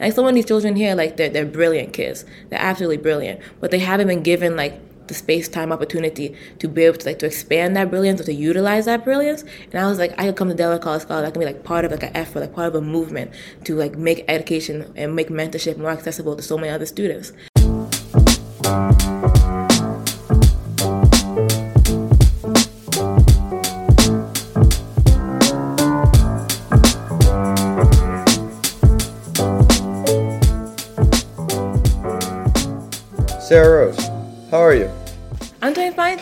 [0.00, 2.24] Like some of these children here, like they're they're brilliant kids.
[2.48, 6.84] They're absolutely brilliant, but they haven't been given like the space time opportunity to be
[6.84, 9.44] able to like to expand that brilliance or to utilize that brilliance.
[9.72, 11.26] And I was like, I could come to Delaware College Scholar.
[11.26, 13.32] I can be like part of like an effort, like part of a movement
[13.64, 17.32] to like make education and make mentorship more accessible to so many other students.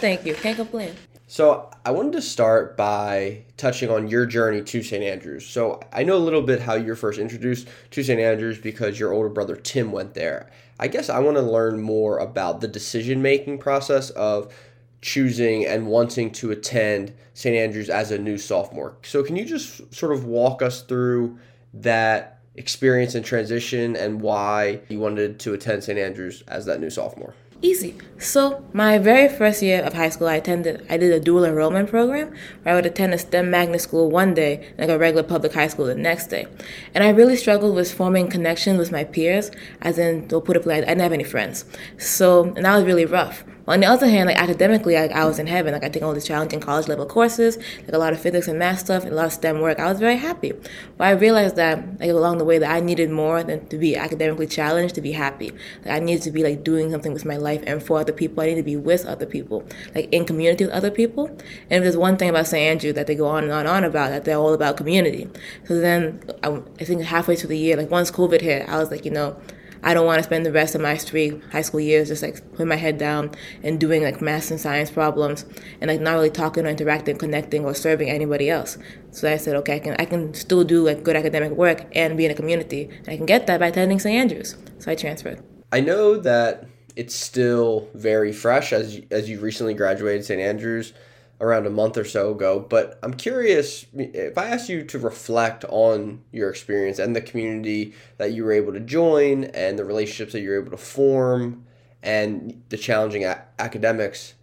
[0.09, 0.35] Thank you.
[0.35, 0.95] Can't complain.
[1.27, 5.05] So, I wanted to start by touching on your journey to St.
[5.05, 5.47] Andrews.
[5.47, 8.19] So, I know a little bit how you're first introduced to St.
[8.19, 10.51] Andrews because your older brother Tim went there.
[10.81, 14.55] I guess I want to learn more about the decision making process of
[15.03, 17.55] choosing and wanting to attend St.
[17.55, 18.97] Andrews as a new sophomore.
[19.03, 21.39] So, can you just sort of walk us through
[21.75, 25.99] that experience and transition and why you wanted to attend St.
[25.99, 27.35] Andrews as that new sophomore?
[27.61, 27.97] Easy.
[28.19, 30.87] So my very first year of high school, I attended.
[30.89, 34.33] I did a dual enrollment program where I would attend a STEM magnet school one
[34.33, 36.47] day, like a regular public high school the next day.
[36.95, 39.51] And I really struggled with forming connections with my peers,
[39.83, 41.65] as in, to put it polite, I didn't have any friends.
[41.99, 43.43] So, and that was really rough.
[43.69, 45.75] On the other hand, like academically, like I was in heaven.
[45.75, 48.59] Like I took all these challenging college level courses, like a lot of physics and
[48.59, 49.79] math stuff, and a lot of STEM work.
[49.79, 50.53] I was very happy.
[50.97, 53.95] But I realized that like along the way that I needed more than to be
[53.95, 55.51] academically challenged to be happy.
[55.85, 58.43] Like I needed to be like doing something with my life and for other people.
[58.43, 61.27] I need to be with other people, like in community with other people.
[61.69, 62.63] And there's one thing about St.
[62.63, 65.29] Andrew that they go on and on and on about, that they're all about community.
[65.67, 68.91] So then I, I think halfway through the year, like once COVID hit, I was
[68.91, 69.37] like, you know
[69.83, 72.41] I don't want to spend the rest of my three high school years just like
[72.53, 73.31] putting my head down
[73.63, 75.45] and doing like math and science problems
[75.81, 78.79] and like not really talking or interacting, connecting or serving anybody else.
[79.11, 82.17] So I said, okay, I can I can still do like good academic work and
[82.17, 82.91] be in a community.
[82.99, 84.19] And I can get that by attending St.
[84.19, 84.57] Andrews.
[84.79, 85.43] So I transferred.
[85.73, 90.41] I know that it's still very fresh as as you recently graduated St.
[90.41, 90.93] Andrews
[91.41, 92.61] around a month or so ago.
[92.61, 97.95] But I'm curious if I asked you to reflect on your experience and the community
[98.17, 101.65] that you were able to join and the relationships that you're able to form
[102.03, 104.35] and the challenging a- academics.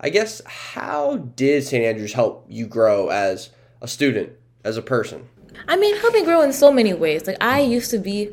[0.00, 1.84] I guess how did St.
[1.84, 3.50] Andrews help you grow as
[3.80, 4.32] a student,
[4.64, 5.28] as a person?
[5.68, 7.26] I mean, help me grow in so many ways.
[7.26, 8.30] Like I used to be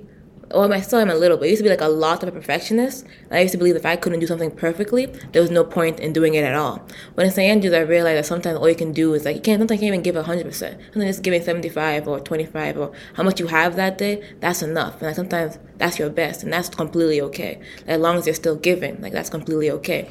[0.54, 2.30] or I still am a little, but I used to be like a lot of
[2.30, 3.06] a perfectionist.
[3.30, 6.14] I used to believe if I couldn't do something perfectly, there was no point in
[6.14, 6.88] doing it at all.
[7.16, 7.50] When in St.
[7.50, 9.88] Andrews, I realized that sometimes all you can do is like you can't sometimes you
[9.88, 10.80] can't even give hundred percent.
[10.94, 14.24] Sometimes just giving seventy five or twenty five or how much you have that day,
[14.40, 14.94] that's enough.
[14.96, 17.60] And like sometimes that's your best, and that's completely okay.
[17.80, 20.10] Like, as long as you're still giving, like that's completely okay.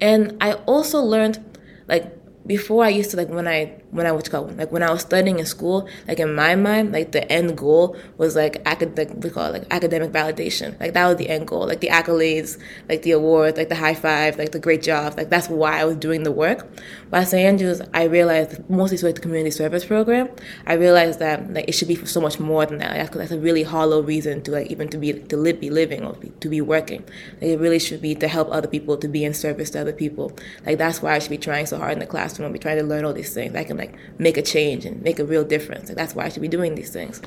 [0.00, 1.44] And I also learned
[1.88, 2.14] like
[2.48, 5.02] before I used to like when I when I was called like when I was
[5.02, 9.28] studying in school, like in my mind, like the end goal was like academic we
[9.28, 10.80] call it like academic validation.
[10.80, 13.94] Like that was the end goal, like the accolades, like the awards, like the high
[13.94, 15.16] five, like the great jobs.
[15.16, 16.66] Like that's why I was doing the work.
[17.10, 17.46] But at St.
[17.46, 20.30] Andrews, I realized mostly through like the community service program,
[20.66, 22.96] I realized that like it should be for so much more than that.
[22.96, 26.02] Like, that's a really hollow reason to like even to be to live, be living
[26.02, 27.04] or be, to be working.
[27.42, 29.92] Like it really should be to help other people, to be in service to other
[29.92, 30.32] people.
[30.64, 32.78] Like that's why I should be trying so hard in the classroom and be trying
[32.78, 33.54] to learn all these things.
[33.54, 35.88] I can like make a change and make a real difference.
[35.88, 37.20] Like that's why I should be doing these things.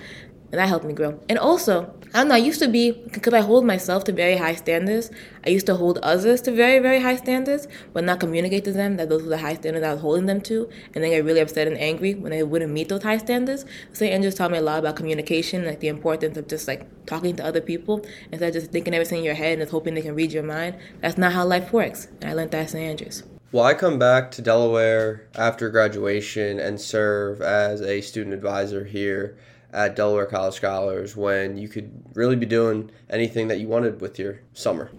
[0.51, 1.17] And that helped me grow.
[1.29, 4.35] And also, I don't know, I used to be, because I hold myself to very
[4.35, 5.09] high standards,
[5.45, 8.97] I used to hold others to very, very high standards, but not communicate to them
[8.97, 11.39] that those were the high standards I was holding them to, and then get really
[11.39, 13.63] upset and angry when they wouldn't meet those high standards.
[13.93, 17.37] So Andrews taught me a lot about communication, like the importance of just like talking
[17.37, 20.01] to other people instead of just thinking everything in your head and just hoping they
[20.01, 20.75] can read your mind.
[20.99, 22.09] That's not how life works.
[22.19, 22.83] And I learned that at St.
[22.83, 23.23] Andrews.
[23.53, 29.37] Well, I come back to Delaware after graduation and serve as a student advisor here
[29.73, 34.17] at Delaware College Scholars when you could really be doing anything that you wanted with
[34.17, 34.89] your summer.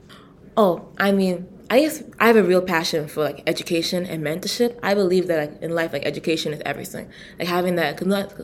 [0.59, 4.78] Oh, I mean, I guess I have a real passion for like education and mentorship.
[4.83, 7.09] I believe that like, in life, like education is everything.
[7.38, 7.99] Like having that,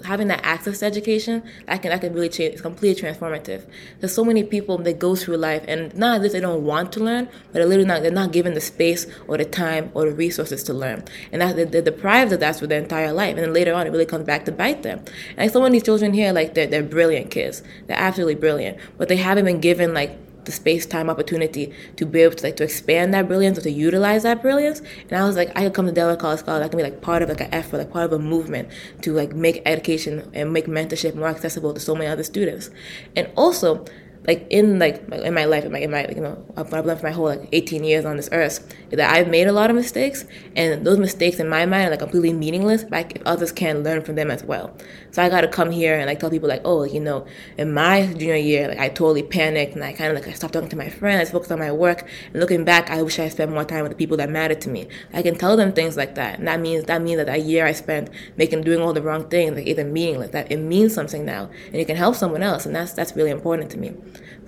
[0.06, 2.55] having that access to education, that can that can really change.
[2.55, 3.66] It's completely transformative.
[4.00, 7.01] There's so many people that go through life and not that they don't want to
[7.01, 10.15] learn, but they're literally not they're not given the space or the time or the
[10.15, 13.36] resources to learn, and that they're deprived of that for their entire life.
[13.36, 15.01] And then later on, it really comes back to bite them.
[15.36, 17.63] And like some of these children here, like they're they're brilliant kids.
[17.89, 22.22] They're absolutely brilliant, but they haven't been given like the space time opportunity to be
[22.22, 24.80] able to like to expand that brilliance or to utilize that brilliance.
[25.10, 26.65] And I was like, I could come to Delaware College Scholar.
[26.65, 28.68] I can be like part of like an effort, like part of a movement
[29.03, 32.71] to like make education and make mentorship more accessible to so many other students.
[33.15, 33.84] And also,
[34.26, 37.10] like in like in my life, in my, in my you know, I've lived my
[37.10, 40.24] whole like 18 years on this earth, that I've made a lot of mistakes,
[40.54, 42.84] and those mistakes in my mind are like completely meaningless.
[42.84, 44.76] But if others can learn from them as well.
[45.12, 47.26] So I got to come here and like tell people like, oh, you know,
[47.56, 50.53] in my junior year, like I totally panicked and I kind of like I stopped
[50.53, 52.06] talking to my friends, focused on my work.
[52.32, 54.68] And looking back, I wish I spent more time with the people that mattered to
[54.70, 54.88] me.
[55.12, 57.66] I can tell them things like that, and that means that means that that year
[57.66, 60.30] I spent making doing all the wrong things like either meaningless.
[60.30, 63.30] That it means something now, and it can help someone else, and that's that's really
[63.30, 63.94] important to me.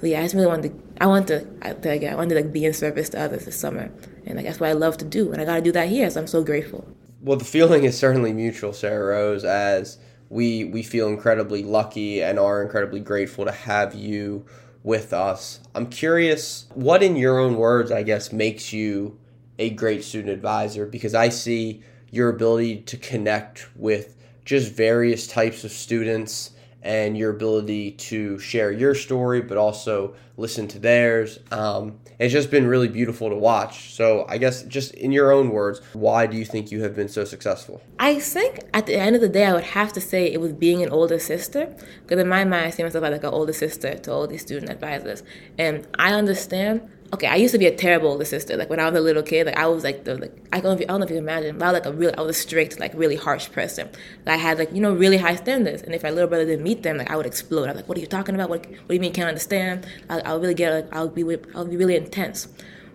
[0.01, 2.41] So yeah, I just really wanted to, I want to, I, again, I wanted to
[2.43, 3.91] like be in service to others this summer.
[4.27, 5.33] And like, that's what I love to do.
[5.33, 6.09] And I got to do that here.
[6.11, 6.87] So I'm so grateful.
[7.21, 9.99] Well, the feeling is certainly mutual, Sarah Rose, as
[10.31, 14.47] we, we feel incredibly lucky and are incredibly grateful to have you
[14.83, 15.61] with us.
[15.75, 19.19] I'm curious, what in your own words, I guess, makes you
[19.59, 20.87] a great student advisor?
[20.87, 24.17] Because I see your ability to connect with
[24.47, 30.67] just various types of students and your ability to share your story, but also listen
[30.69, 31.39] to theirs.
[31.51, 33.95] Um, it's just been really beautiful to watch.
[33.95, 37.09] So, I guess, just in your own words, why do you think you have been
[37.09, 37.83] so successful?
[37.99, 40.53] I think at the end of the day, I would have to say it was
[40.53, 41.75] being an older sister.
[42.03, 44.43] Because in my mind, I see myself as like an older sister to all these
[44.43, 45.23] student advisors.
[45.59, 48.57] And I understand okay, I used to be a terrible older sister.
[48.57, 50.65] Like when I was a little kid, like I was like the like I don't
[50.65, 51.93] know if you, I don't know if you can imagine, but I was like a
[51.93, 53.89] really I was a strict, like really harsh person.
[54.27, 56.65] Like, I had like you know really high standards, and if my little brother didn't
[56.65, 57.65] meet them, like I would explode.
[57.65, 58.49] I was like, what are you talking about?
[58.49, 59.87] What What do you mean can't understand?
[60.09, 62.49] I, I would really get like I would be I would be really intense.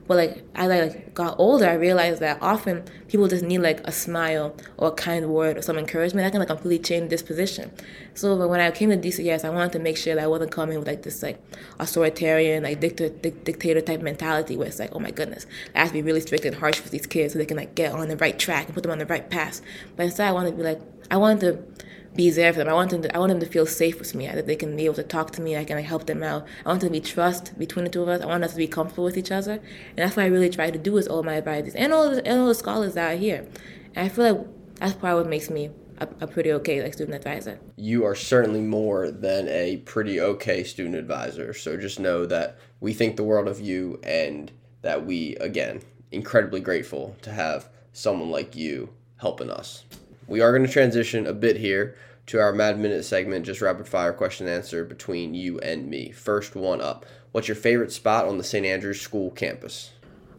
[0.07, 3.79] But like as I like got older, I realized that often people just need like
[3.87, 7.71] a smile or a kind word or some encouragement that can like completely change disposition.
[8.13, 10.77] So when I came to DCS, I wanted to make sure that I wasn't coming
[10.77, 11.39] with like this like
[11.79, 15.93] authoritarian, like dictator, dictator type mentality where it's like, oh my goodness, I have to
[15.93, 18.17] be really strict and harsh with these kids so they can like get on the
[18.17, 19.61] right track and put them on the right path.
[19.95, 21.85] But instead, I wanted to be like, I wanted to
[22.15, 22.69] be there for them.
[22.69, 24.55] I want them to, I want them to feel safe with me, uh, that they
[24.55, 26.45] can be able to talk to me, I can like, help them out.
[26.65, 28.21] I want to be trust between the two of us.
[28.21, 29.53] I want us to be comfortable with each other.
[29.53, 32.25] And that's what I really try to do with all my advisors and all the,
[32.25, 33.47] and all the scholars that are here.
[33.95, 37.15] And I feel like that's probably what makes me a, a pretty okay like student
[37.15, 37.59] advisor.
[37.75, 41.53] You are certainly more than a pretty okay student advisor.
[41.53, 44.51] So just know that we think the world of you and
[44.81, 49.85] that we again incredibly grateful to have someone like you helping us.
[50.27, 51.95] We are going to transition a bit here
[52.27, 56.11] to our Mad Minute segment, just rapid fire question and answer between you and me.
[56.11, 57.05] First one up.
[57.31, 58.65] What's your favorite spot on the St.
[58.65, 59.91] Andrews School campus?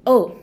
[0.06, 0.38] Oh,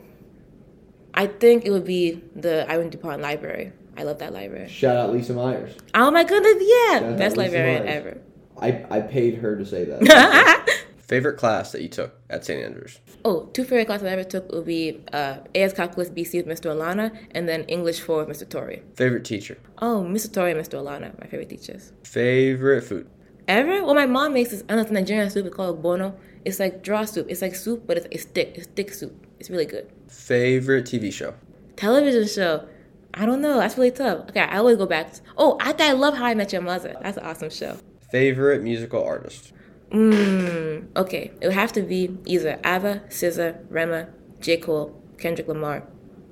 [1.14, 3.74] I think it would be the Irene DuPont Library.
[3.96, 4.70] I love that library.
[4.70, 5.76] Shout out Lisa Myers.
[5.94, 7.12] Oh my goodness, yeah.
[7.16, 8.18] Best librarian ever.
[8.60, 10.84] I, I paid her to say that.
[11.14, 12.66] Favorite class that you took at St.
[12.66, 13.00] Andrews?
[13.24, 16.74] Oh, two favorite classes I ever took would be uh, AP Calculus BC with Mr.
[16.74, 18.50] Alana and then English 4 with Mr.
[18.50, 18.82] Tori.
[18.96, 19.60] Favorite teacher?
[19.78, 20.34] Oh, Mr.
[20.34, 20.82] Tori and Mr.
[20.82, 21.94] Alana, my favorite teachers.
[22.04, 23.08] Favorite food?
[23.48, 23.84] Ever?
[23.86, 26.16] Well, my mom makes this, I know it's Nigerian soup, it's called ogbono.
[26.46, 27.28] It's like draw soup.
[27.30, 28.54] It's like soup, but it's, it's thick.
[28.56, 29.14] It's thick soup.
[29.40, 29.92] It's really good.
[30.08, 31.36] Favorite TV show?
[31.76, 32.68] Television show.
[33.14, 33.60] I don't know.
[33.60, 34.30] That's really tough.
[34.30, 35.14] Okay, I always go back.
[35.14, 36.96] To, Oh, I, I love How I Met Your Mother.
[37.04, 37.78] That's an awesome show.
[38.10, 39.54] Favorite musical artist?
[39.94, 40.88] Mmm.
[40.96, 41.32] Okay.
[41.40, 44.10] It would have to be either Ava, SZA, Rema,
[44.42, 44.58] J.
[44.58, 45.84] Cole, Kendrick Lamar.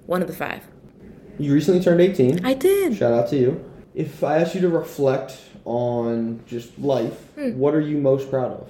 [0.07, 0.67] One of the five.
[1.37, 2.45] You recently turned 18.
[2.45, 2.97] I did.
[2.97, 3.63] Shout out to you.
[3.93, 7.57] If I asked you to reflect on just life, hmm.
[7.57, 8.69] what are you most proud of?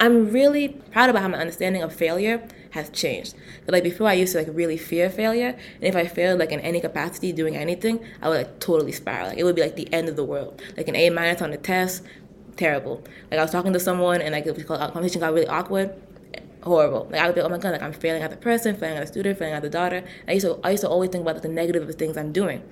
[0.00, 3.34] I'm really proud about how my understanding of failure has changed.
[3.64, 6.52] But like before, I used to like really fear failure, and if I failed like
[6.52, 9.28] in any capacity doing anything, I would like totally spiral.
[9.28, 10.62] Like it would be like the end of the world.
[10.76, 12.04] Like an A minus on the test,
[12.58, 13.02] terrible.
[13.30, 15.94] Like I was talking to someone and like the uh, conversation got really awkward.
[16.62, 17.08] Horrible.
[17.10, 19.00] Like I would be, oh my god, like I'm failing at the person, failing at
[19.00, 20.02] the student, failing at the daughter.
[20.26, 22.32] I used to, I used to always think about the negative of the things I'm
[22.32, 22.62] doing.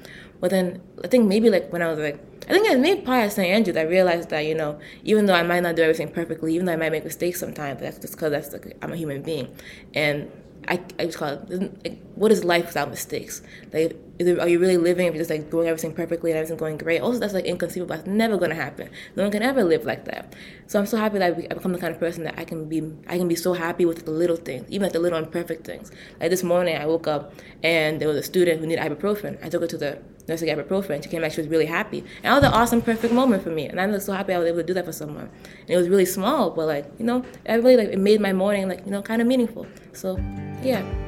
[0.40, 3.22] But then I think maybe like when I was like, I think it made probably
[3.22, 3.48] at St.
[3.48, 6.66] Andrews, I realized that you know, even though I might not do everything perfectly, even
[6.66, 9.54] though I might make mistakes sometimes, that's just because that's like I'm a human being,
[9.94, 10.30] and
[10.68, 13.42] I, I just call it like, what is life without mistakes?
[13.72, 16.56] Like, it, are you really living if you're just like doing everything perfectly and everything
[16.56, 17.00] going great?
[17.00, 17.94] Also, that's like inconceivable.
[17.94, 18.90] That's never gonna happen.
[19.14, 20.34] No one can ever live like that.
[20.66, 22.82] So I'm so happy that I become the kind of person that I can be.
[23.06, 25.90] I can be so happy with the little things, even like the little imperfect things.
[26.20, 27.32] Like this morning, I woke up
[27.62, 29.44] and there was a student who needed ibuprofen.
[29.44, 31.02] I took her to the get ibuprofen.
[31.02, 31.32] She came back.
[31.32, 33.66] She was really happy, and that was an awesome, perfect moment for me.
[33.66, 35.30] And I was so happy I was able to do that for someone.
[35.62, 38.32] And it was really small, but like you know, it really like it made my
[38.32, 39.66] morning like you know kind of meaningful.
[39.92, 40.18] So
[40.62, 41.05] yeah.